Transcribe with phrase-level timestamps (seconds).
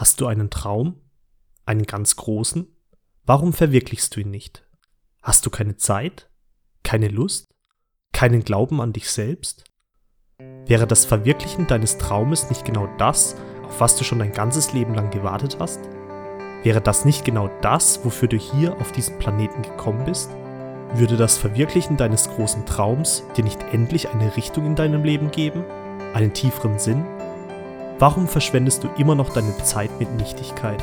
[0.00, 0.98] Hast du einen Traum?
[1.66, 2.66] Einen ganz großen?
[3.26, 4.66] Warum verwirklichst du ihn nicht?
[5.20, 6.30] Hast du keine Zeit?
[6.82, 7.54] Keine Lust?
[8.14, 9.64] Keinen Glauben an dich selbst?
[10.64, 14.94] Wäre das Verwirklichen deines Traumes nicht genau das, auf was du schon dein ganzes Leben
[14.94, 15.80] lang gewartet hast?
[16.62, 20.30] Wäre das nicht genau das, wofür du hier auf diesen Planeten gekommen bist?
[20.94, 25.62] Würde das Verwirklichen deines großen Traums dir nicht endlich eine Richtung in deinem Leben geben?
[26.14, 27.04] Einen tieferen Sinn?
[28.00, 30.82] Warum verschwendest du immer noch deine Zeit mit Nichtigkeiten?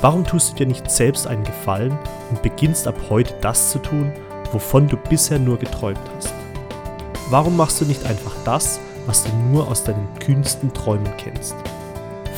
[0.00, 1.96] Warum tust du dir nicht selbst einen Gefallen
[2.30, 4.12] und beginnst ab heute das zu tun,
[4.50, 6.34] wovon du bisher nur geträumt hast?
[7.30, 11.54] Warum machst du nicht einfach das, was du nur aus deinen kühnsten Träumen kennst?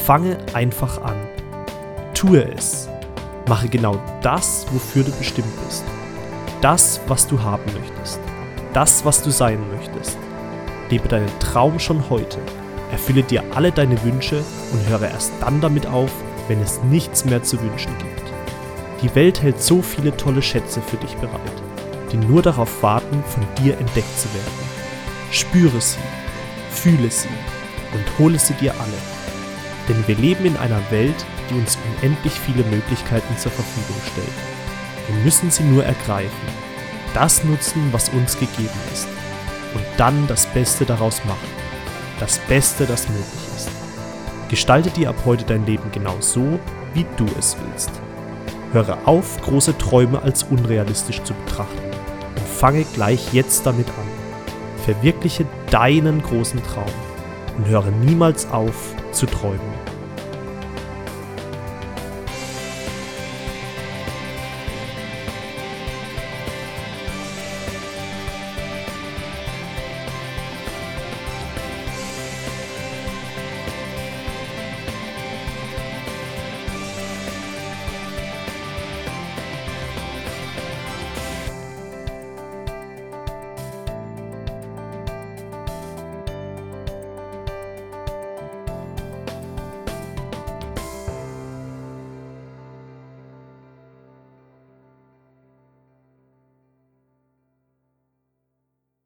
[0.04, 1.16] Fange einfach an.
[2.12, 2.90] Tue es.
[3.48, 5.84] Mache genau das, wofür du bestimmt bist.
[6.60, 8.20] Das, was du haben möchtest.
[8.74, 10.18] Das, was du sein möchtest.
[10.90, 12.38] Lebe deinen Traum schon heute
[12.90, 14.42] Erfülle dir alle deine Wünsche
[14.72, 16.10] und höre erst dann damit auf,
[16.48, 18.22] wenn es nichts mehr zu wünschen gibt.
[19.02, 21.62] Die Welt hält so viele tolle Schätze für dich bereit,
[22.10, 24.68] die nur darauf warten, von dir entdeckt zu werden.
[25.30, 25.98] Spüre sie,
[26.70, 27.28] fühle sie
[27.92, 28.98] und hole sie dir alle.
[29.88, 34.28] Denn wir leben in einer Welt, die uns unendlich viele Möglichkeiten zur Verfügung stellt.
[35.08, 36.48] Wir müssen sie nur ergreifen,
[37.14, 39.08] das nutzen, was uns gegeben ist
[39.74, 41.57] und dann das Beste daraus machen
[42.20, 43.70] das Beste, das möglich ist.
[44.48, 46.58] Gestalte dir ab heute dein Leben genau so,
[46.94, 47.90] wie du es willst.
[48.72, 51.78] Höre auf, große Träume als unrealistisch zu betrachten
[52.36, 54.84] und fange gleich jetzt damit an.
[54.84, 56.92] Verwirkliche deinen großen Traum
[57.56, 59.97] und höre niemals auf zu träumen.